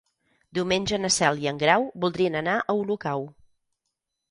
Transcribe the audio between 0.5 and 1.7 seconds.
Diumenge na Cel i en